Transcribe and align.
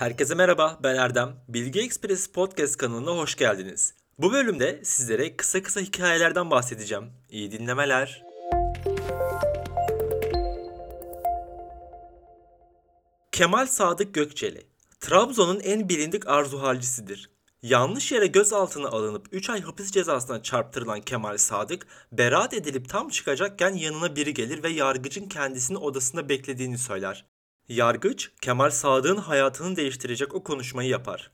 Herkese 0.00 0.34
merhaba, 0.34 0.78
ben 0.82 0.94
Erdem. 0.94 1.36
Bilgi 1.48 1.80
Express 1.80 2.26
Podcast 2.26 2.76
kanalına 2.76 3.10
hoş 3.10 3.36
geldiniz. 3.36 3.94
Bu 4.18 4.32
bölümde 4.32 4.80
sizlere 4.84 5.36
kısa 5.36 5.62
kısa 5.62 5.80
hikayelerden 5.80 6.50
bahsedeceğim. 6.50 7.04
İyi 7.30 7.52
dinlemeler. 7.52 8.24
Kemal 13.32 13.66
Sadık 13.66 14.14
Gökçeli 14.14 14.66
Trabzon'un 15.00 15.60
en 15.60 15.88
bilindik 15.88 16.28
arzu. 16.28 16.62
Yanlış 17.62 18.12
yere 18.12 18.26
gözaltına 18.26 18.88
alınıp 18.88 19.26
3 19.32 19.50
ay 19.50 19.60
hapis 19.60 19.90
cezasına 19.90 20.42
çarptırılan 20.42 21.00
Kemal 21.00 21.36
Sadık, 21.36 21.86
beraat 22.12 22.54
edilip 22.54 22.88
tam 22.88 23.08
çıkacakken 23.08 23.74
yanına 23.74 24.16
biri 24.16 24.34
gelir 24.34 24.62
ve 24.62 24.68
yargıcın 24.68 25.28
kendisini 25.28 25.78
odasında 25.78 26.28
beklediğini 26.28 26.78
söyler. 26.78 27.26
Yargıç, 27.68 28.30
Kemal 28.40 28.70
Sadık'ın 28.70 29.16
hayatını 29.16 29.76
değiştirecek 29.76 30.34
o 30.34 30.42
konuşmayı 30.42 30.88
yapar. 30.88 31.30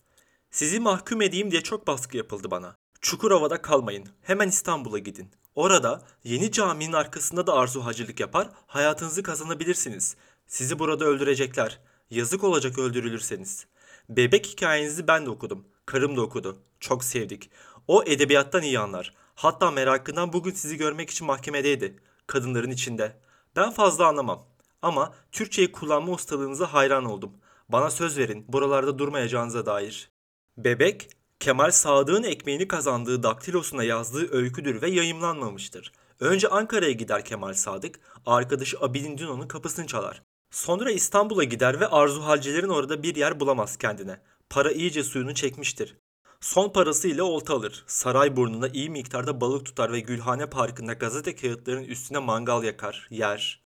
Sizi 0.50 0.80
mahkum 0.80 1.22
edeyim 1.22 1.50
diye 1.50 1.62
çok 1.62 1.86
baskı 1.86 2.16
yapıldı 2.16 2.50
bana. 2.50 2.76
Çukurova'da 3.00 3.62
kalmayın. 3.62 4.08
Hemen 4.22 4.48
İstanbul'a 4.48 4.98
gidin. 4.98 5.30
Orada 5.54 6.02
yeni 6.24 6.52
caminin 6.52 6.92
arkasında 6.92 7.46
da 7.46 7.54
arzu 7.54 7.84
hacılık 7.84 8.20
yapar, 8.20 8.48
hayatınızı 8.66 9.22
kazanabilirsiniz. 9.22 10.16
Sizi 10.46 10.78
burada 10.78 11.04
öldürecekler. 11.04 11.80
Yazık 12.10 12.44
olacak 12.44 12.78
öldürülürseniz. 12.78 13.66
Bebek 14.08 14.46
hikayenizi 14.46 15.08
ben 15.08 15.26
de 15.26 15.30
okudum. 15.30 15.64
Karım 15.86 16.16
da 16.16 16.22
okudu. 16.22 16.58
Çok 16.80 17.04
sevdik. 17.04 17.50
O 17.88 18.02
edebiyattan 18.06 18.62
iyi 18.62 18.78
anlar. 18.78 19.14
Hatta 19.34 19.70
merakından 19.70 20.32
bugün 20.32 20.50
sizi 20.50 20.76
görmek 20.76 21.10
için 21.10 21.26
mahkemedeydi. 21.26 21.96
Kadınların 22.26 22.70
içinde. 22.70 23.16
Ben 23.56 23.70
fazla 23.70 24.06
anlamam. 24.06 24.46
Ama 24.82 25.14
Türkçeyi 25.32 25.72
kullanma 25.72 26.12
ustalığınıza 26.12 26.72
hayran 26.72 27.04
oldum. 27.04 27.32
Bana 27.68 27.90
söz 27.90 28.18
verin 28.18 28.44
buralarda 28.48 28.98
durmayacağınıza 28.98 29.66
dair. 29.66 30.10
Bebek, 30.58 31.10
Kemal 31.40 31.70
Sadık'ın 31.70 32.22
ekmeğini 32.22 32.68
kazandığı 32.68 33.22
daktilosuna 33.22 33.84
yazdığı 33.84 34.32
öyküdür 34.32 34.82
ve 34.82 34.90
yayımlanmamıştır. 34.90 35.92
Önce 36.20 36.48
Ankara'ya 36.48 36.92
gider 36.92 37.24
Kemal 37.24 37.52
Sadık, 37.52 38.00
arkadaşı 38.26 38.80
Abidin 38.80 39.18
Dino'nun 39.18 39.48
kapısını 39.48 39.86
çalar. 39.86 40.22
Sonra 40.50 40.90
İstanbul'a 40.90 41.44
gider 41.44 41.80
ve 41.80 41.86
Arzu 41.86 42.24
Halcilerin 42.24 42.68
orada 42.68 43.02
bir 43.02 43.16
yer 43.16 43.40
bulamaz 43.40 43.76
kendine. 43.76 44.20
Para 44.50 44.72
iyice 44.72 45.04
suyunu 45.04 45.34
çekmiştir. 45.34 45.96
Son 46.40 46.68
parasıyla 46.68 47.24
olta 47.24 47.54
alır. 47.54 47.84
Saray 47.86 48.36
burnunda 48.36 48.68
iyi 48.68 48.90
miktarda 48.90 49.40
balık 49.40 49.66
tutar 49.66 49.92
ve 49.92 50.00
Gülhane 50.00 50.46
Parkı'nda 50.46 50.92
gazete 50.92 51.36
kağıtlarının 51.36 51.84
üstüne 51.84 52.18
mangal 52.18 52.64
yakar, 52.64 53.08
yer. 53.10 53.66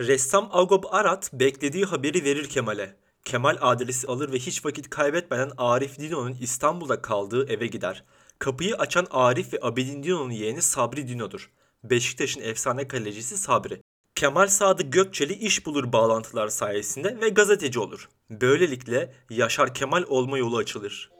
Ressam 0.00 0.48
Agop 0.52 0.94
Arat 0.94 1.32
beklediği 1.32 1.84
haberi 1.84 2.24
verir 2.24 2.48
Kemal'e. 2.48 2.96
Kemal 3.24 3.56
adresi 3.60 4.06
alır 4.06 4.32
ve 4.32 4.38
hiç 4.38 4.64
vakit 4.64 4.90
kaybetmeden 4.90 5.50
Arif 5.56 5.98
Dino'nun 5.98 6.36
İstanbul'da 6.40 7.02
kaldığı 7.02 7.52
eve 7.52 7.66
gider. 7.66 8.04
Kapıyı 8.38 8.76
açan 8.76 9.06
Arif 9.10 9.52
ve 9.52 9.58
Abidin 9.62 10.02
Dino'nun 10.02 10.30
yeğeni 10.30 10.62
Sabri 10.62 11.08
Dino'dur. 11.08 11.50
Beşiktaş'ın 11.84 12.40
efsane 12.40 12.88
kalecisi 12.88 13.38
Sabri. 13.38 13.82
Kemal 14.14 14.46
Sadık 14.46 14.92
Gökçeli 14.92 15.32
iş 15.32 15.66
bulur 15.66 15.92
bağlantılar 15.92 16.48
sayesinde 16.48 17.20
ve 17.20 17.28
gazeteci 17.28 17.78
olur. 17.80 18.08
Böylelikle 18.30 19.12
Yaşar 19.30 19.74
Kemal 19.74 20.04
olma 20.08 20.38
yolu 20.38 20.56
açılır. 20.56 21.10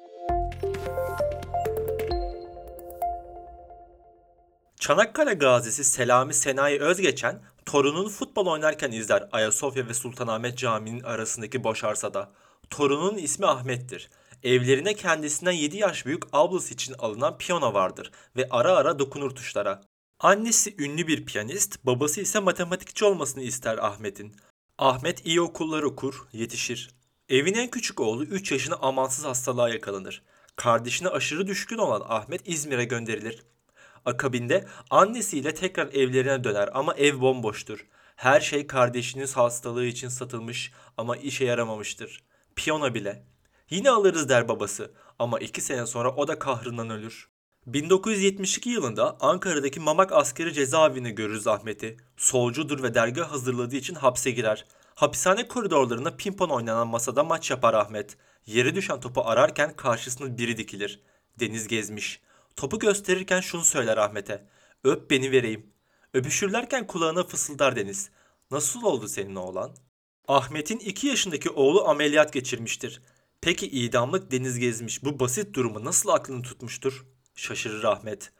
Çanakkale 4.76 5.34
gazisi 5.34 5.84
Selami 5.84 6.34
Senayi 6.34 6.80
Özgeçen 6.80 7.42
torununu 7.66 8.08
futbol 8.08 8.46
oynarken 8.46 8.92
izler 8.92 9.28
Ayasofya 9.32 9.88
ve 9.88 9.94
Sultanahmet 9.94 10.58
Camii'nin 10.58 11.02
arasındaki 11.02 11.64
boş 11.64 11.84
arsada. 11.84 12.32
Torunun 12.70 13.18
ismi 13.18 13.46
Ahmet'tir. 13.46 14.10
Evlerine 14.42 14.94
kendisinden 14.94 15.52
7 15.52 15.76
yaş 15.76 16.06
büyük 16.06 16.22
ablası 16.32 16.74
için 16.74 16.94
alınan 16.98 17.38
piyano 17.38 17.74
vardır 17.74 18.10
ve 18.36 18.48
ara 18.50 18.72
ara 18.76 18.98
dokunur 18.98 19.30
tuşlara. 19.30 19.82
Annesi 20.20 20.74
ünlü 20.78 21.06
bir 21.06 21.26
piyanist, 21.26 21.86
babası 21.86 22.20
ise 22.20 22.38
matematikçi 22.38 23.04
olmasını 23.04 23.42
ister 23.42 23.78
Ahmet'in. 23.78 24.36
Ahmet 24.78 25.26
iyi 25.26 25.40
okullar 25.40 25.82
okur, 25.82 26.26
yetişir. 26.32 26.99
Evin 27.30 27.54
en 27.54 27.70
küçük 27.70 28.00
oğlu 28.00 28.24
3 28.24 28.52
yaşına 28.52 28.74
amansız 28.74 29.24
hastalığa 29.24 29.68
yakalanır. 29.68 30.22
Kardeşine 30.56 31.08
aşırı 31.08 31.46
düşkün 31.46 31.78
olan 31.78 32.02
Ahmet 32.08 32.48
İzmir'e 32.48 32.84
gönderilir. 32.84 33.42
Akabinde 34.04 34.66
annesiyle 34.90 35.54
tekrar 35.54 35.86
evlerine 35.86 36.44
döner 36.44 36.70
ama 36.74 36.94
ev 36.94 37.20
bomboştur. 37.20 37.86
Her 38.16 38.40
şey 38.40 38.66
kardeşinin 38.66 39.26
hastalığı 39.26 39.86
için 39.86 40.08
satılmış 40.08 40.72
ama 40.96 41.16
işe 41.16 41.44
yaramamıştır. 41.44 42.24
Piyano 42.56 42.94
bile. 42.94 43.24
Yine 43.70 43.90
alırız 43.90 44.28
der 44.28 44.48
babası 44.48 44.92
ama 45.18 45.38
iki 45.38 45.60
sene 45.60 45.86
sonra 45.86 46.14
o 46.14 46.28
da 46.28 46.38
kahrından 46.38 46.90
ölür. 46.90 47.28
1972 47.66 48.70
yılında 48.70 49.16
Ankara'daki 49.20 49.80
Mamak 49.80 50.12
askeri 50.12 50.52
cezaevine 50.52 51.10
görürüz 51.10 51.46
Ahmet'i. 51.46 51.96
Solcudur 52.16 52.82
ve 52.82 52.94
dergi 52.94 53.20
hazırladığı 53.20 53.76
için 53.76 53.94
hapse 53.94 54.30
girer. 54.30 54.64
Hapishane 55.00 55.48
koridorlarında 55.48 56.16
pimpon 56.16 56.48
oynanan 56.48 56.88
masada 56.88 57.24
maç 57.24 57.50
yapar 57.50 57.74
Ahmet. 57.74 58.16
Yere 58.46 58.74
düşen 58.74 59.00
topu 59.00 59.22
ararken 59.24 59.76
karşısına 59.76 60.38
biri 60.38 60.56
dikilir. 60.56 61.02
Deniz 61.40 61.68
gezmiş. 61.68 62.20
Topu 62.56 62.78
gösterirken 62.78 63.40
şunu 63.40 63.64
söyler 63.64 63.96
Ahmet'e. 63.96 64.46
Öp 64.84 65.10
beni 65.10 65.30
vereyim. 65.30 65.72
Öpüşürlerken 66.14 66.86
kulağına 66.86 67.24
fısıldar 67.24 67.76
Deniz. 67.76 68.10
Nasıl 68.50 68.82
oldu 68.82 69.08
senin 69.08 69.34
oğlan? 69.34 69.76
Ahmet'in 70.28 70.78
2 70.78 71.06
yaşındaki 71.06 71.50
oğlu 71.50 71.88
ameliyat 71.88 72.32
geçirmiştir. 72.32 73.02
Peki 73.40 73.66
idamlık 73.66 74.32
Deniz 74.32 74.58
gezmiş 74.58 75.04
bu 75.04 75.20
basit 75.20 75.54
durumu 75.54 75.84
nasıl 75.84 76.08
aklını 76.08 76.42
tutmuştur? 76.42 77.06
Şaşırır 77.34 77.84
Ahmet. 77.84 78.32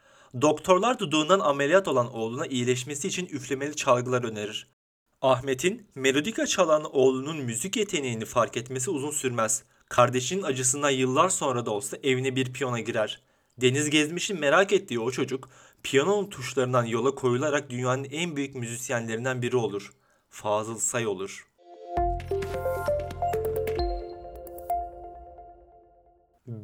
Doktorlar 0.43 0.99
duduğundan 0.99 1.41
ameliyat 1.41 1.89
olan 1.89 2.15
oğluna 2.15 2.47
iyileşmesi 2.47 3.09
için 3.09 3.27
üflemeli 3.27 3.77
çalgılar 3.77 4.25
önerir. 4.25 4.80
Ahmet'in 5.23 5.87
melodika 5.95 6.47
çalan 6.47 6.97
oğlunun 6.97 7.37
müzik 7.37 7.77
yeteneğini 7.77 8.25
fark 8.25 8.57
etmesi 8.57 8.91
uzun 8.91 9.11
sürmez. 9.11 9.65
Kardeşinin 9.89 10.43
acısından 10.43 10.91
yıllar 10.91 11.29
sonra 11.29 11.67
da 11.67 11.71
olsa 11.71 11.97
evine 12.03 12.37
bir 12.37 12.53
piyona 12.53 12.81
girer. 12.81 13.23
Deniz 13.61 13.91
Gezmiş'in 13.91 14.41
merak 14.41 14.73
ettiği 14.73 15.01
o 15.01 15.11
çocuk 15.11 15.49
piyanonun 15.83 16.31
tuşlarından 16.31 16.85
yola 16.85 17.15
koyularak 17.15 17.71
dünyanın 17.71 18.05
en 18.05 18.37
büyük 18.37 18.55
müzisyenlerinden 18.55 19.43
biri 19.43 19.57
olur. 19.57 19.93
Fazıl 20.29 20.79
Say 20.79 21.07
olur. 21.07 21.50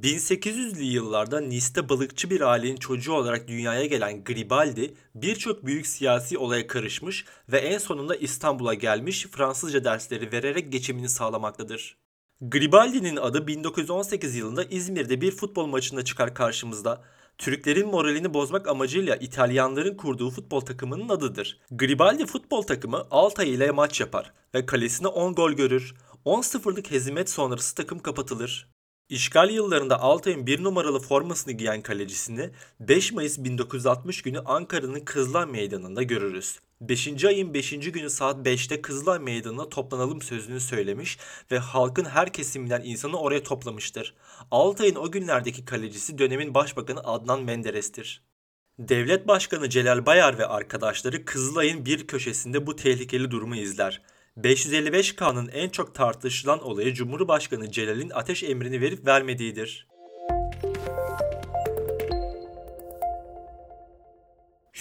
1800'lü 0.07 0.83
yıllarda 0.83 1.41
Nice'de 1.41 1.89
balıkçı 1.89 2.31
bir 2.31 2.41
ailenin 2.41 2.77
çocuğu 2.77 3.13
olarak 3.13 3.49
dünyaya 3.49 3.87
gelen 3.87 4.25
Gribaldi 4.25 4.95
birçok 5.15 5.67
büyük 5.67 5.87
siyasi 5.87 6.39
olaya 6.39 6.67
karışmış 6.67 7.25
ve 7.49 7.59
en 7.59 7.79
sonunda 7.79 8.17
İstanbul'a 8.17 8.75
gelmiş 8.75 9.27
Fransızca 9.27 9.85
dersleri 9.85 10.33
vererek 10.33 10.73
geçimini 10.73 11.09
sağlamaktadır. 11.09 11.97
Gribaldi'nin 12.41 13.17
adı 13.17 13.47
1918 13.47 14.37
yılında 14.37 14.65
İzmir'de 14.65 15.21
bir 15.21 15.31
futbol 15.31 15.67
maçında 15.67 16.05
çıkar 16.05 16.35
karşımızda. 16.35 17.03
Türklerin 17.39 17.89
moralini 17.89 18.35
bozmak 18.35 18.69
amacıyla 18.69 19.17
İtalyanların 19.17 19.97
kurduğu 19.97 20.31
futbol 20.31 20.61
takımının 20.61 21.09
adıdır. 21.09 21.61
Gribaldi 21.71 22.27
futbol 22.27 22.63
takımı 22.63 23.07
Altay 23.11 23.55
ile 23.55 23.71
maç 23.71 24.01
yapar 24.01 24.33
ve 24.55 24.67
kalesine 24.67 25.09
10 25.09 25.35
gol 25.35 25.53
görür. 25.53 25.95
10-0'lık 26.27 26.91
hezimet 26.91 27.31
sonrası 27.31 27.75
takım 27.75 27.99
kapatılır. 27.99 28.76
İşgal 29.09 29.51
yıllarında 29.51 30.01
Altay'ın 30.01 30.47
bir 30.47 30.65
numaralı 30.65 30.99
formasını 30.99 31.53
giyen 31.53 31.83
kalecisini 31.83 32.51
5 32.81 33.13
Mayıs 33.13 33.39
1960 33.39 34.23
günü 34.23 34.39
Ankara'nın 34.39 35.01
Kızılay 35.01 35.47
Meydanı'nda 35.47 36.03
görürüz. 36.03 36.59
5. 36.81 37.25
ayın 37.25 37.55
5. 37.55 37.71
günü 37.71 38.11
saat 38.11 38.47
5'te 38.47 38.83
Kızılay 38.83 39.19
Meydanı'na 39.19 39.69
toplanalım 39.69 40.23
sözünü 40.23 40.61
söylemiş 40.61 41.19
ve 41.51 41.59
halkın 41.59 42.05
her 42.05 42.33
kesiminden 42.33 42.83
insanı 42.85 43.19
oraya 43.19 43.43
toplamıştır. 43.43 44.15
Altay'ın 44.51 44.95
o 44.95 45.11
günlerdeki 45.11 45.65
kalecisi 45.65 46.19
dönemin 46.19 46.55
başbakanı 46.55 47.01
Adnan 47.01 47.43
Menderes'tir. 47.43 48.23
Devlet 48.79 49.29
Başkanı 49.29 49.71
Celal 49.71 50.07
Bayar 50.07 50.39
ve 50.39 50.47
arkadaşları 50.47 51.25
Kızılay'ın 51.25 51.87
bir 51.87 52.07
köşesinde 52.07 52.67
bu 52.67 52.77
tehlikeli 52.77 53.31
durumu 53.31 53.57
izler. 53.57 54.03
555K'nın 54.39 55.49
en 55.49 55.69
çok 55.69 55.95
tartışılan 55.95 56.63
olayı 56.63 56.95
Cumhurbaşkanı 56.95 57.71
Celal'in 57.71 58.11
ateş 58.11 58.43
emrini 58.43 58.81
verip 58.81 59.07
vermediğidir. 59.07 59.89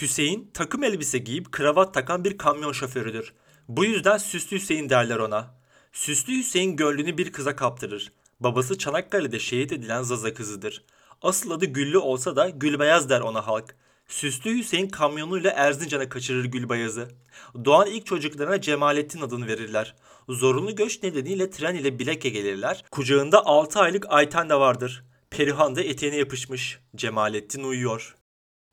Hüseyin 0.02 0.52
takım 0.54 0.84
elbise 0.84 1.18
giyip 1.18 1.52
kravat 1.52 1.94
takan 1.94 2.24
bir 2.24 2.38
kamyon 2.38 2.72
şoförüdür. 2.72 3.34
Bu 3.68 3.86
yüzden 3.86 4.18
Süslü 4.18 4.58
Hüseyin 4.58 4.90
derler 4.90 5.18
ona. 5.18 5.56
Süslü 5.94 6.38
Hüseyin 6.38 6.76
gönlünü 6.76 7.18
bir 7.18 7.32
kıza 7.32 7.56
kaptırır. 7.56 8.12
Babası 8.40 8.78
Çanakkale'de 8.78 9.40
şehit 9.40 9.72
edilen 9.72 10.02
Zaza 10.02 10.34
kızıdır. 10.34 10.86
Asıl 11.22 11.52
adı 11.52 11.66
Güllü 11.66 11.98
olsa 11.98 12.36
da 12.36 12.50
Gülbeyaz 12.50 13.10
der 13.10 13.22
ona 13.22 13.48
halk. 13.48 13.76
Süslü 14.08 14.58
Hüseyin 14.58 14.90
kamyonuyla 14.90 15.52
Erzincan'a 15.52 16.10
kaçırır 16.10 16.46
Gülbayaz'ı. 16.46 17.08
Doğan 17.66 17.88
ilk 17.88 18.06
çocuklarına 18.06 18.62
Cemalettin 18.62 19.22
adını 19.22 19.48
verirler. 19.48 19.96
Zorunlu 20.30 20.76
göç 20.76 21.04
nedeniyle 21.04 21.50
tren 21.50 21.76
ile 21.76 22.00
Bilek'e 22.00 22.30
gelirler. 22.30 22.84
Kucağında 22.92 23.46
6 23.46 23.80
aylık 23.80 24.06
Ayten 24.10 24.50
de 24.50 24.56
vardır. 24.56 25.04
Perihan 25.30 25.76
da 25.76 25.82
eteğine 25.82 26.16
yapışmış. 26.16 26.80
Cemalettin 26.96 27.64
uyuyor. 27.64 28.16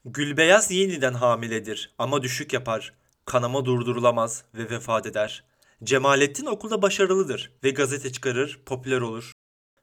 Gülbeyaz 0.04 0.70
yeniden 0.70 1.14
hamiledir 1.14 1.94
ama 1.98 2.22
düşük 2.22 2.52
yapar. 2.52 2.94
Kanama 3.24 3.64
durdurulamaz 3.64 4.44
ve 4.54 4.70
vefat 4.70 5.06
eder. 5.06 5.44
Cemalettin 5.84 6.46
okulda 6.46 6.82
başarılıdır 6.82 7.52
ve 7.64 7.70
gazete 7.70 8.12
çıkarır, 8.12 8.60
popüler 8.66 9.00
olur. 9.00 9.32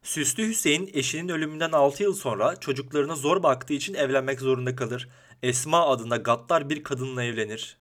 Süslü 0.04 0.48
Hüseyin 0.48 0.90
eşinin 0.94 1.30
ölümünden 1.30 1.72
6 1.72 2.04
yıl 2.04 2.14
sonra 2.14 2.56
çocuklarına 2.56 3.16
zor 3.16 3.44
baktığı 3.44 3.74
için 3.74 3.94
evlenmek 3.94 4.40
zorunda 4.40 4.76
kalır. 4.76 5.10
Esma 5.44 5.88
adında 5.88 6.18
gaddar 6.18 6.70
bir 6.70 6.84
kadınla 6.84 7.24
evlenir. 7.24 7.78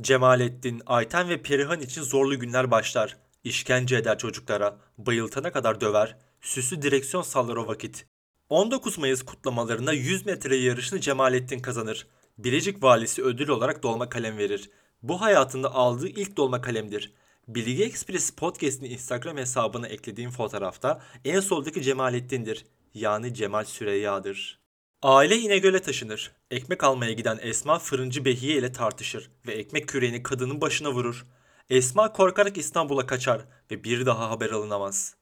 Cemalettin, 0.00 0.82
Ayten 0.86 1.28
ve 1.28 1.42
Perihan 1.42 1.80
için 1.80 2.02
zorlu 2.02 2.38
günler 2.38 2.70
başlar. 2.70 3.16
İşkence 3.44 3.96
eder 3.96 4.18
çocuklara, 4.18 4.78
bayıltana 4.98 5.52
kadar 5.52 5.80
döver, 5.80 6.16
süslü 6.40 6.82
direksiyon 6.82 7.22
sallar 7.22 7.56
o 7.56 7.66
vakit. 7.66 8.06
19 8.48 8.98
Mayıs 8.98 9.22
kutlamalarında 9.22 9.92
100 9.92 10.26
metre 10.26 10.56
yarışını 10.56 11.00
Cemalettin 11.00 11.58
kazanır. 11.58 12.06
Bilecik 12.38 12.82
valisi 12.82 13.22
ödül 13.22 13.48
olarak 13.48 13.82
dolma 13.82 14.08
kalem 14.08 14.38
verir. 14.38 14.70
Bu 15.02 15.20
hayatında 15.20 15.74
aldığı 15.74 16.08
ilk 16.08 16.36
dolma 16.36 16.60
kalemdir. 16.60 17.12
Bilgi 17.48 17.84
Express 17.84 18.30
Podcast'in 18.30 18.86
Instagram 18.86 19.36
hesabına 19.36 19.88
eklediğim 19.88 20.30
fotoğrafta 20.30 21.02
en 21.24 21.40
soldaki 21.40 21.82
Cemalettin'dir. 21.82 22.66
Yani 22.94 23.34
Cemal 23.34 23.64
Süreyya'dır. 23.64 24.60
Aile 25.02 25.36
İnegöl'e 25.36 25.82
taşınır. 25.82 26.32
Ekmek 26.50 26.84
almaya 26.84 27.12
giden 27.12 27.38
Esma 27.42 27.78
fırıncı 27.78 28.24
Behiye 28.24 28.56
ile 28.56 28.72
tartışır 28.72 29.30
ve 29.46 29.52
ekmek 29.52 29.88
küreğini 29.88 30.22
kadının 30.22 30.60
başına 30.60 30.90
vurur. 30.92 31.26
Esma 31.70 32.12
korkarak 32.12 32.58
İstanbul'a 32.58 33.06
kaçar 33.06 33.44
ve 33.70 33.84
bir 33.84 34.06
daha 34.06 34.30
haber 34.30 34.50
alınamaz. 34.50 35.16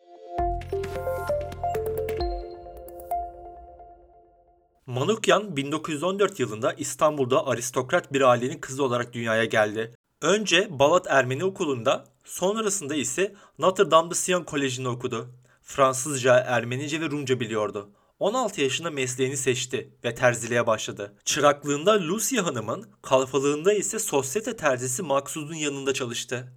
Manukyan 4.87 5.57
1914 5.57 6.41
yılında 6.41 6.73
İstanbul'da 6.73 7.47
aristokrat 7.47 8.13
bir 8.13 8.21
ailenin 8.21 8.59
kızı 8.59 8.85
olarak 8.85 9.13
dünyaya 9.13 9.45
geldi. 9.45 9.95
Önce 10.23 10.79
Balat 10.79 11.07
Ermeni 11.09 11.45
Okulu'nda, 11.45 12.14
sonrasında 12.25 12.95
ise 12.95 13.35
Notre 13.59 13.91
Dame 13.91 14.11
de 14.11 14.15
Sion 14.15 14.45
Koleji'nde 14.45 14.89
okudu. 14.89 15.29
Fransızca, 15.63 16.35
Ermenice 16.35 17.01
ve 17.01 17.11
Rumca 17.11 17.41
biliyordu. 17.41 17.91
16 18.19 18.61
yaşında 18.61 18.91
mesleğini 18.91 19.37
seçti 19.37 19.93
ve 20.05 20.15
terziliğe 20.15 20.67
başladı. 20.67 21.15
Çıraklığında 21.25 21.93
Lucia 21.93 22.47
Hanım'ın, 22.47 22.87
kalfalığında 23.03 23.73
ise 23.73 23.99
sosyete 23.99 24.57
terzisi 24.57 25.03
Maksud'un 25.03 25.55
yanında 25.55 25.95
çalıştı. 25.95 26.53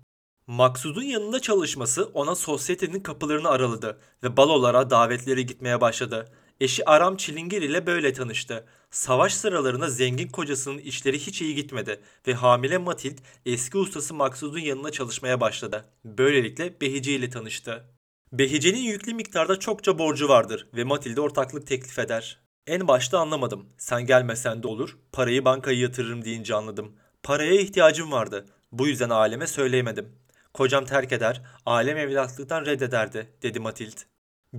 Maksud'un 0.47 1.03
yanında 1.03 1.39
çalışması 1.39 2.05
ona 2.05 2.35
sosyetenin 2.35 2.99
kapılarını 2.99 3.49
araladı 3.49 3.99
ve 4.23 4.37
balolara, 4.37 4.89
davetlere 4.89 5.41
gitmeye 5.41 5.81
başladı. 5.81 6.31
Eşi 6.61 6.85
Aram 6.85 7.17
Çilingir 7.17 7.61
ile 7.61 7.85
böyle 7.87 8.13
tanıştı. 8.13 8.65
Savaş 8.91 9.33
sıralarında 9.33 9.89
zengin 9.89 10.27
kocasının 10.27 10.77
işleri 10.77 11.19
hiç 11.19 11.41
iyi 11.41 11.55
gitmedi 11.55 12.01
ve 12.27 12.33
hamile 12.33 12.77
Matild 12.77 13.17
eski 13.45 13.77
ustası 13.77 14.13
Maksud'un 14.13 14.59
yanına 14.59 14.91
çalışmaya 14.91 15.41
başladı. 15.41 15.85
Böylelikle 16.05 16.81
Behice 16.81 17.11
ile 17.11 17.29
tanıştı. 17.29 17.85
Behice'nin 18.31 18.79
yüklü 18.79 19.13
miktarda 19.13 19.59
çokça 19.59 19.99
borcu 19.99 20.29
vardır 20.29 20.67
ve 20.73 20.83
Matilde 20.83 21.21
ortaklık 21.21 21.67
teklif 21.67 21.99
eder. 21.99 22.39
En 22.67 22.87
başta 22.87 23.19
anlamadım. 23.19 23.69
Sen 23.77 24.05
gelmesen 24.05 24.63
de 24.63 24.67
olur. 24.67 24.97
Parayı 25.11 25.45
bankaya 25.45 25.79
yatırırım 25.79 26.25
deyince 26.25 26.55
anladım. 26.55 26.95
Paraya 27.23 27.53
ihtiyacım 27.53 28.11
vardı. 28.11 28.45
Bu 28.71 28.87
yüzden 28.87 29.09
aileme 29.09 29.47
söyleyemedim. 29.47 30.15
Kocam 30.53 30.85
terk 30.85 31.11
eder, 31.11 31.41
ailem 31.65 31.97
evlatlıktan 31.97 32.65
reddederdi, 32.65 33.27
dedi 33.43 33.59
Matild. 33.59 33.97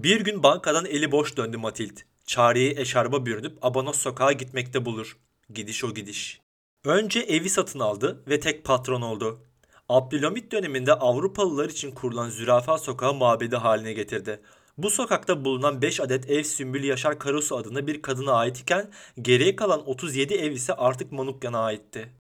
Bir 0.02 0.20
gün 0.20 0.42
bankadan 0.42 0.84
eli 0.84 1.12
boş 1.12 1.36
döndü 1.36 1.56
Matild. 1.56 1.98
Çareyi 2.26 2.78
eşarba 2.78 3.26
bürünüp 3.26 3.58
Abanos 3.62 3.98
sokağa 3.98 4.32
gitmekte 4.32 4.84
bulur. 4.84 5.16
Gidiş 5.54 5.84
o 5.84 5.94
gidiş. 5.94 6.40
Önce 6.84 7.20
evi 7.20 7.50
satın 7.50 7.78
aldı 7.78 8.22
ve 8.28 8.40
tek 8.40 8.64
patron 8.64 9.02
oldu. 9.02 9.40
Abdülhamit 9.88 10.52
döneminde 10.52 10.92
Avrupalılar 10.92 11.68
için 11.68 11.90
kurulan 11.90 12.30
Zürafa 12.30 12.78
Sokağı 12.78 13.14
mabedi 13.14 13.56
haline 13.56 13.92
getirdi. 13.92 14.40
Bu 14.78 14.90
sokakta 14.90 15.44
bulunan 15.44 15.82
5 15.82 16.00
adet 16.00 16.30
ev 16.30 16.42
Sümbül 16.42 16.84
Yaşar 16.84 17.18
Karasu 17.18 17.56
adında 17.56 17.86
bir 17.86 18.02
kadına 18.02 18.32
ait 18.32 18.58
iken 18.58 18.90
geriye 19.22 19.56
kalan 19.56 19.88
37 19.88 20.34
ev 20.34 20.52
ise 20.52 20.74
artık 20.74 21.12
Manukyan'a 21.12 21.60
aitti. 21.60 22.12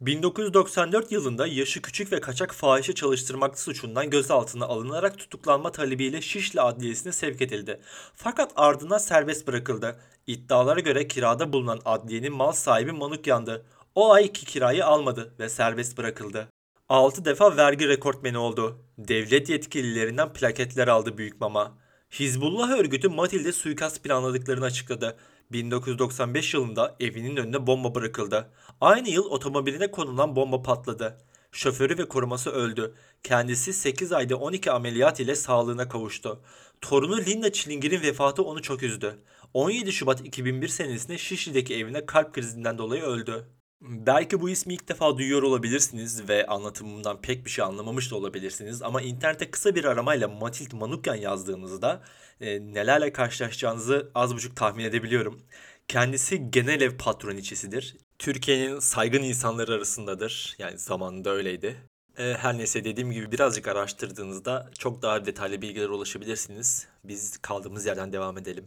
1994 0.00 1.12
yılında 1.12 1.46
yaşı 1.46 1.82
küçük 1.82 2.12
ve 2.12 2.20
kaçak 2.20 2.54
fahişe 2.54 2.92
çalıştırmak 2.92 3.58
suçundan 3.58 4.10
gözaltına 4.10 4.64
alınarak 4.64 5.18
tutuklanma 5.18 5.72
talebiyle 5.72 6.22
Şişli 6.22 6.60
Adliyesi'ne 6.60 7.12
sevk 7.12 7.42
edildi. 7.42 7.80
Fakat 8.14 8.52
ardından 8.56 8.98
serbest 8.98 9.46
bırakıldı. 9.46 10.00
İddialara 10.26 10.80
göre 10.80 11.08
kirada 11.08 11.52
bulunan 11.52 11.80
adliyenin 11.84 12.32
mal 12.32 12.52
sahibi 12.52 12.92
Manukyan'dı. 12.92 13.66
O 13.94 14.12
ay 14.12 14.24
iki 14.24 14.46
kirayı 14.46 14.86
almadı 14.86 15.34
ve 15.38 15.48
serbest 15.48 15.98
bırakıldı. 15.98 16.48
6 16.88 17.24
defa 17.24 17.56
vergi 17.56 17.88
rekortmeni 17.88 18.38
oldu. 18.38 18.78
Devlet 18.98 19.48
yetkililerinden 19.48 20.32
plaketler 20.32 20.88
aldı 20.88 21.18
Büyük 21.18 21.40
Mama. 21.40 21.78
Hizbullah 22.10 22.70
örgütü 22.70 23.08
Matil'de 23.08 23.52
suikast 23.52 24.04
planladıklarını 24.04 24.64
açıkladı. 24.64 25.16
1995 25.52 26.54
yılında 26.54 26.96
evinin 27.00 27.36
önüne 27.36 27.66
bomba 27.66 27.94
bırakıldı. 27.94 28.50
Aynı 28.80 29.08
yıl 29.08 29.24
otomobiline 29.24 29.90
konulan 29.90 30.36
bomba 30.36 30.62
patladı. 30.62 31.18
Şoförü 31.52 31.98
ve 31.98 32.08
koruması 32.08 32.50
öldü. 32.50 32.94
Kendisi 33.22 33.72
8 33.72 34.12
ayda 34.12 34.36
12 34.36 34.70
ameliyat 34.70 35.20
ile 35.20 35.34
sağlığına 35.34 35.88
kavuştu. 35.88 36.40
Torunu 36.80 37.20
Linda 37.20 37.52
Çilingir'in 37.52 38.02
vefatı 38.02 38.42
onu 38.44 38.62
çok 38.62 38.82
üzdü. 38.82 39.18
17 39.54 39.92
Şubat 39.92 40.20
2001 40.26 40.68
senesinde 40.68 41.18
Şişli'deki 41.18 41.76
evine 41.76 42.06
kalp 42.06 42.34
krizinden 42.34 42.78
dolayı 42.78 43.02
öldü. 43.02 43.46
Belki 43.82 44.40
bu 44.40 44.50
ismi 44.50 44.74
ilk 44.74 44.88
defa 44.88 45.18
duyuyor 45.18 45.42
olabilirsiniz 45.42 46.28
ve 46.28 46.46
anlatımımdan 46.46 47.20
pek 47.20 47.44
bir 47.44 47.50
şey 47.50 47.64
anlamamış 47.64 48.10
da 48.10 48.16
olabilirsiniz 48.16 48.82
ama 48.82 49.02
internette 49.02 49.50
kısa 49.50 49.74
bir 49.74 49.84
aramayla 49.84 50.28
Matild 50.28 50.72
Manukyan 50.72 51.14
yazdığınızda 51.14 52.02
e, 52.40 52.60
nelerle 52.60 53.12
karşılaşacağınızı 53.12 54.10
az 54.14 54.34
buçuk 54.34 54.56
tahmin 54.56 54.84
edebiliyorum. 54.84 55.42
Kendisi 55.88 56.50
genel 56.50 56.80
ev 56.80 56.96
patroniçesidir. 56.96 57.96
Türkiye'nin 58.18 58.78
saygın 58.78 59.22
insanları 59.22 59.72
arasındadır. 59.72 60.56
Yani 60.58 60.78
zamanında 60.78 61.30
öyleydi. 61.30 61.76
E, 62.18 62.34
her 62.38 62.58
neyse 62.58 62.84
dediğim 62.84 63.12
gibi 63.12 63.32
birazcık 63.32 63.68
araştırdığınızda 63.68 64.70
çok 64.78 65.02
daha 65.02 65.26
detaylı 65.26 65.62
bilgilere 65.62 65.88
ulaşabilirsiniz. 65.88 66.86
Biz 67.04 67.38
kaldığımız 67.38 67.86
yerden 67.86 68.12
devam 68.12 68.38
edelim. 68.38 68.64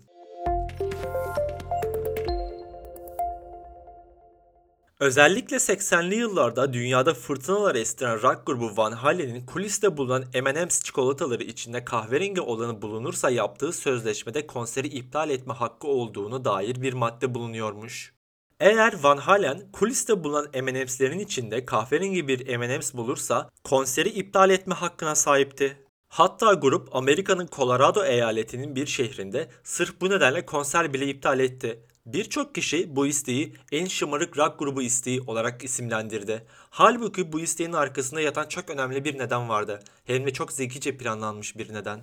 Özellikle 5.03 5.57
80'li 5.57 6.15
yıllarda 6.15 6.73
dünyada 6.73 7.13
fırtınalar 7.13 7.75
estiren 7.75 8.21
rock 8.21 8.45
grubu 8.45 8.77
Van 8.77 8.91
Halen'in 8.91 9.45
kuliste 9.45 9.97
bulunan 9.97 10.25
M&M's 10.33 10.83
çikolataları 10.83 11.43
içinde 11.43 11.85
kahverengi 11.85 12.41
olanı 12.41 12.81
bulunursa 12.81 13.29
yaptığı 13.29 13.73
sözleşmede 13.73 14.47
konseri 14.47 14.87
iptal 14.87 15.29
etme 15.29 15.53
hakkı 15.53 15.87
olduğunu 15.87 16.45
dair 16.45 16.81
bir 16.81 16.93
madde 16.93 17.33
bulunuyormuş. 17.35 18.13
Eğer 18.59 18.93
Van 19.03 19.17
Halen 19.17 19.71
kuliste 19.71 20.23
bulunan 20.23 20.47
M&M's'lerin 20.53 21.19
içinde 21.19 21.65
kahverengi 21.65 22.27
bir 22.27 22.57
M&M's 22.57 22.93
bulursa 22.93 23.49
konseri 23.63 24.09
iptal 24.09 24.49
etme 24.49 24.75
hakkına 24.75 25.15
sahipti. 25.15 25.82
Hatta 26.13 26.53
grup 26.53 26.95
Amerika'nın 26.95 27.49
Colorado 27.51 28.05
eyaletinin 28.05 28.75
bir 28.75 28.85
şehrinde 28.85 29.49
sırf 29.63 30.01
bu 30.01 30.09
nedenle 30.09 30.45
konser 30.45 30.93
bile 30.93 31.07
iptal 31.07 31.39
etti. 31.39 31.79
Birçok 32.05 32.55
kişi 32.55 32.95
bu 32.95 33.07
isteği 33.07 33.53
en 33.71 33.85
şımarık 33.85 34.37
rock 34.37 34.59
grubu 34.59 34.81
isteği 34.81 35.21
olarak 35.21 35.63
isimlendirdi. 35.63 36.45
Halbuki 36.69 37.31
bu 37.31 37.39
isteğin 37.39 37.73
arkasında 37.73 38.21
yatan 38.21 38.47
çok 38.47 38.69
önemli 38.69 39.05
bir 39.05 39.17
neden 39.17 39.49
vardı. 39.49 39.79
Hem 40.05 40.25
de 40.25 40.33
çok 40.33 40.51
zekice 40.51 40.97
planlanmış 40.97 41.57
bir 41.57 41.73
neden. 41.73 42.01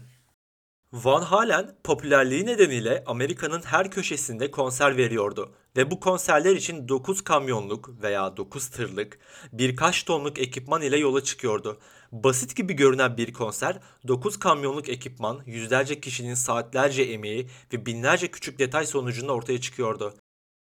Van 0.92 1.23
Halen 1.23 1.76
popülerliği 1.85 2.47
nedeniyle 2.47 3.04
Amerika'nın 3.06 3.62
her 3.62 3.90
köşesinde 3.90 4.50
konser 4.50 4.97
veriyordu 4.97 5.54
ve 5.76 5.90
bu 5.90 6.00
konserler 6.00 6.56
için 6.56 6.88
9 6.88 7.25
kamyonluk 7.25 8.02
veya 8.02 8.37
9 8.37 8.68
tırlık 8.68 9.18
birkaç 9.52 10.02
tonluk 10.02 10.38
ekipman 10.38 10.82
ile 10.82 10.99
yola 10.99 11.25
çıkıyordu. 11.25 11.78
Basit 12.12 12.56
gibi 12.56 12.73
görünen 12.73 13.16
bir 13.16 13.32
konser 13.32 13.80
9 14.09 14.38
kamyonluk 14.38 14.88
ekipman, 14.88 15.42
yüzlerce 15.47 16.00
kişinin 16.00 16.35
saatlerce 16.35 17.02
emeği 17.02 17.49
ve 17.73 17.87
binlerce 17.87 18.30
küçük 18.30 18.59
detay 18.59 18.87
sonucunda 18.87 19.32
ortaya 19.32 19.61
çıkıyordu. 19.61 20.14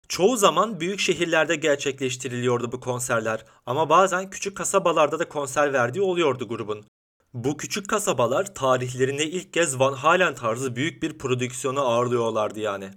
Çoğu 0.09 0.37
zaman 0.37 0.80
büyük 0.80 1.00
şehirlerde 1.00 1.56
gerçekleştiriliyordu 1.56 2.73
bu 2.73 2.80
konserler 2.80 3.44
ama 3.66 3.88
bazen 3.88 4.30
küçük 4.30 4.56
kasabalarda 4.56 5.18
da 5.18 5.28
konser 5.28 5.73
verdiği 5.73 6.02
oluyordu 6.02 6.49
grubun. 6.49 6.85
Bu 7.35 7.57
küçük 7.57 7.88
kasabalar 7.88 8.55
tarihlerinde 8.55 9.26
ilk 9.26 9.53
kez 9.53 9.79
Van 9.79 9.93
Halen 9.93 10.35
tarzı 10.35 10.76
büyük 10.76 11.03
bir 11.03 11.19
prodüksiyonu 11.19 11.81
ağırlıyorlardı 11.81 12.61
yani. 12.61 12.91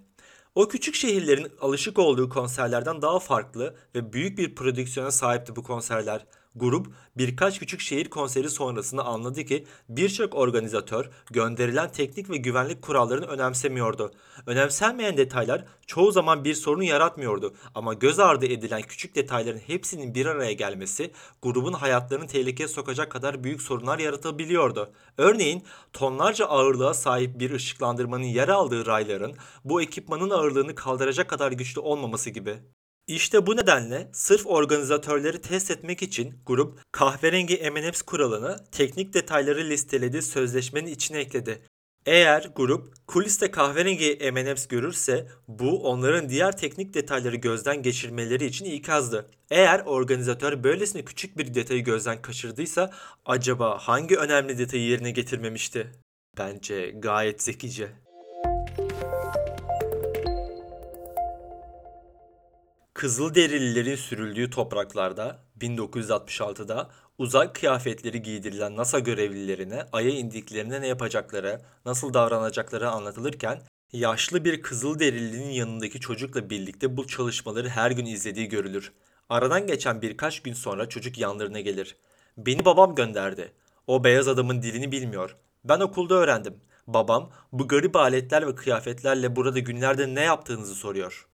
O 0.56 0.68
küçük 0.68 0.96
şehirlerin 0.96 1.52
alışık 1.62 2.00
olduğu 2.00 2.30
konserlerden 2.30 3.02
daha 3.02 3.20
farklı 3.20 3.76
ve 3.96 4.14
büyük 4.14 4.38
bir 4.38 4.56
prodüksiyona 4.56 5.12
sahipti 5.12 5.56
bu 5.56 5.64
konserler. 5.64 6.26
Grup 6.60 6.88
birkaç 7.18 7.60
küçük 7.60 7.82
şehir 7.82 8.10
konseri 8.10 8.50
sonrasında 8.50 9.06
anladı 9.06 9.44
ki 9.46 9.66
birçok 9.90 10.36
organizatör 10.36 11.10
gönderilen 11.32 11.92
teknik 11.92 12.30
ve 12.30 12.38
güvenlik 12.38 12.82
kurallarını 12.82 13.26
önemsemiyordu. 13.26 14.12
Önemsenmeyen 14.46 15.18
detaylar 15.18 15.66
çoğu 15.88 16.12
zaman 16.12 16.44
bir 16.44 16.54
sorun 16.54 16.82
yaratmıyordu 16.82 17.56
ama 17.76 17.94
göz 17.94 18.20
ardı 18.20 18.46
edilen 18.46 18.82
küçük 18.82 19.16
detayların 19.16 19.60
hepsinin 19.68 20.16
bir 20.16 20.26
araya 20.26 20.54
gelmesi 20.54 21.12
grubun 21.42 21.74
hayatlarını 21.74 22.28
tehlikeye 22.28 22.68
sokacak 22.68 23.12
kadar 23.12 23.44
büyük 23.44 23.62
sorunlar 23.62 24.00
yaratabiliyordu. 24.00 24.94
Örneğin 25.18 25.64
tonlarca 25.94 26.46
ağırlığa 26.46 26.94
sahip 26.94 27.40
bir 27.40 27.52
ışıklandırmanın 27.52 28.24
yer 28.24 28.48
aldığı 28.48 28.86
rayların 28.86 29.36
bu 29.64 29.82
ekipmanın 29.82 30.30
ağırlığını 30.30 30.76
kaldıracak 30.76 31.30
kadar 31.30 31.52
güçlü 31.52 31.82
olmaması 31.82 32.30
gibi. 32.30 32.60
İşte 33.08 33.48
bu 33.48 33.58
nedenle 33.58 34.10
sırf 34.14 34.48
organizatörleri 34.48 35.42
test 35.42 35.72
etmek 35.72 36.02
için 36.02 36.34
grup 36.46 36.80
kahverengi 36.92 37.58
M&M's 37.72 38.02
kuralını 38.02 38.58
teknik 38.72 39.14
detayları 39.14 39.70
listelediği 39.70 40.22
sözleşmenin 40.22 40.92
içine 40.92 41.20
ekledi. 41.20 41.62
Eğer 42.06 42.50
grup 42.56 43.08
kuliste 43.08 43.52
kahverengi 43.52 44.32
M&M's 44.34 44.68
görürse 44.68 45.28
bu 45.48 45.90
onların 45.90 46.30
diğer 46.30 46.58
teknik 46.58 46.94
detayları 46.94 47.36
gözden 47.36 47.84
geçirmeleri 47.84 48.46
için 48.46 48.66
ikazdı. 48.66 49.32
Eğer 49.52 49.84
organizatör 49.86 50.64
böylesine 50.64 51.06
küçük 51.06 51.38
bir 51.38 51.54
detayı 51.54 51.84
gözden 51.84 52.22
kaçırdıysa 52.22 52.92
acaba 53.26 53.78
hangi 53.78 54.18
önemli 54.18 54.58
detayı 54.58 54.84
yerine 54.84 55.12
getirmemişti? 55.12 55.92
Bence 56.38 56.90
gayet 56.90 57.44
zekice. 57.44 58.07
Kızılderililerin 62.98 63.96
sürüldüğü 63.96 64.50
topraklarda 64.50 65.40
1966'da 65.60 66.90
uzay 67.18 67.54
kıyafetleri 67.54 68.22
giydirilen 68.22 68.76
NASA 68.76 69.00
görevlilerine 69.00 69.86
Ay'a 69.92 70.10
indiklerinde 70.10 70.82
ne 70.82 70.88
yapacakları, 70.88 71.62
nasıl 71.86 72.14
davranacakları 72.14 72.90
anlatılırken 72.90 73.62
yaşlı 73.94 74.46
bir 74.46 74.62
Kızılderilinin 74.62 75.50
yanındaki 75.50 76.00
çocukla 76.00 76.50
birlikte 76.50 76.98
bu 76.98 77.08
çalışmaları 77.08 77.70
her 77.70 77.92
gün 77.92 78.06
izlediği 78.06 78.48
görülür. 78.48 78.92
Aradan 79.30 79.68
geçen 79.68 80.02
birkaç 80.02 80.40
gün 80.40 80.54
sonra 80.54 80.90
çocuk 80.90 81.18
yanlarına 81.18 81.60
gelir. 81.60 81.98
Beni 82.38 82.66
babam 82.66 82.96
gönderdi. 82.96 83.52
O 83.88 84.04
beyaz 84.04 84.28
adamın 84.28 84.62
dilini 84.62 84.92
bilmiyor. 84.92 85.36
Ben 85.64 85.80
okulda 85.80 86.16
öğrendim. 86.16 86.62
Babam 86.88 87.32
bu 87.52 87.68
garip 87.68 87.96
aletler 87.96 88.48
ve 88.48 88.56
kıyafetlerle 88.56 89.36
burada 89.36 89.60
günlerde 89.60 90.16
ne 90.16 90.22
yaptığınızı 90.22 90.76
soruyor. 90.76 91.27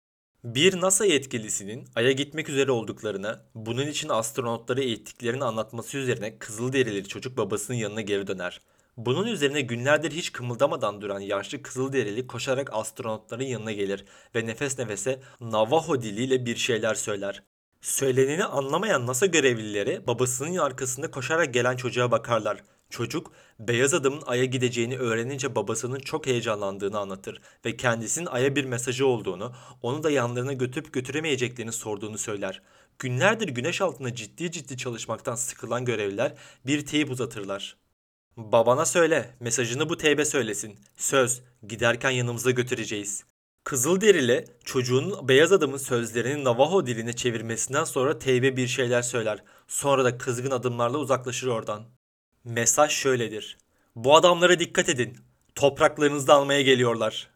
Bir 0.43 0.81
NASA 0.81 1.05
yetkilisinin 1.05 1.87
Ay'a 1.95 2.11
gitmek 2.11 2.49
üzere 2.49 2.71
olduklarını, 2.71 3.39
bunun 3.55 3.87
için 3.87 4.09
astronotları 4.09 4.81
eğittiklerini 4.81 5.43
anlatması 5.43 5.97
üzerine 5.97 6.39
Kızılderili 6.39 7.07
çocuk 7.07 7.37
babasının 7.37 7.77
yanına 7.77 8.01
geri 8.01 8.27
döner. 8.27 8.61
Bunun 8.97 9.27
üzerine 9.27 9.61
günlerdir 9.61 10.11
hiç 10.11 10.31
kımıldamadan 10.31 11.01
duran 11.01 11.19
yaşlı 11.19 11.61
Kızılderili 11.61 12.27
koşarak 12.27 12.73
astronotların 12.73 13.43
yanına 13.43 13.71
gelir 13.71 14.05
ve 14.35 14.45
nefes 14.45 14.79
nefese 14.79 15.19
Navajo 15.41 16.01
diliyle 16.01 16.45
bir 16.45 16.55
şeyler 16.55 16.93
söyler. 16.95 17.43
Söyleneni 17.81 18.45
anlamayan 18.45 19.07
NASA 19.07 19.25
görevlileri 19.25 20.07
babasının 20.07 20.57
arkasında 20.57 21.11
koşarak 21.11 21.53
gelen 21.53 21.75
çocuğa 21.75 22.11
bakarlar. 22.11 22.63
Çocuk, 22.91 23.31
beyaz 23.59 23.93
adamın 23.93 24.21
Ay'a 24.25 24.45
gideceğini 24.45 24.97
öğrenince 24.97 25.55
babasının 25.55 25.99
çok 25.99 26.27
heyecanlandığını 26.27 26.99
anlatır 26.99 27.41
ve 27.65 27.77
kendisinin 27.77 28.25
Ay'a 28.25 28.55
bir 28.55 28.65
mesajı 28.65 29.05
olduğunu, 29.05 29.53
onu 29.81 30.03
da 30.03 30.11
yanlarına 30.11 30.53
götürüp 30.53 30.93
götüremeyeceklerini 30.93 31.71
sorduğunu 31.71 32.17
söyler. 32.17 32.61
Günlerdir 32.99 33.47
güneş 33.47 33.81
altında 33.81 34.15
ciddi 34.15 34.51
ciddi 34.51 34.77
çalışmaktan 34.77 35.35
sıkılan 35.35 35.85
görevliler 35.85 36.33
bir 36.65 36.85
teyip 36.85 37.11
uzatırlar. 37.11 37.77
Babana 38.37 38.85
söyle, 38.85 39.35
mesajını 39.39 39.89
bu 39.89 39.97
teybe 39.97 40.25
söylesin. 40.25 40.79
Söz, 40.97 41.41
giderken 41.67 42.11
yanımıza 42.11 42.51
götüreceğiz. 42.51 43.23
Kızılderili 43.63 44.45
çocuğun 44.65 45.27
beyaz 45.27 45.51
adamın 45.51 45.77
sözlerini 45.77 46.43
Navajo 46.43 46.85
diline 46.85 47.13
çevirmesinden 47.13 47.83
sonra 47.83 48.19
teybe 48.19 48.57
bir 48.57 48.67
şeyler 48.67 49.01
söyler. 49.01 49.43
Sonra 49.67 50.03
da 50.05 50.17
kızgın 50.17 50.51
adımlarla 50.51 50.97
uzaklaşır 50.97 51.47
oradan. 51.47 51.83
Mesaj 52.45 52.91
şöyledir. 52.91 53.57
Bu 53.95 54.15
adamlara 54.15 54.59
dikkat 54.59 54.89
edin. 54.89 55.17
Topraklarınızı 55.55 56.33
almaya 56.33 56.61
geliyorlar. 56.61 57.31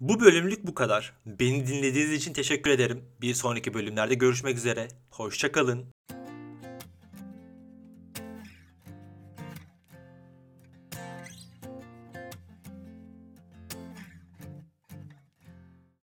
Bu 0.00 0.20
bölümlük 0.20 0.66
bu 0.66 0.74
kadar. 0.74 1.12
Beni 1.26 1.66
dinlediğiniz 1.66 2.12
için 2.12 2.32
teşekkür 2.32 2.70
ederim. 2.70 3.04
Bir 3.20 3.34
sonraki 3.34 3.74
bölümlerde 3.74 4.14
görüşmek 4.14 4.56
üzere. 4.56 4.88
Hoşçakalın. 5.10 5.86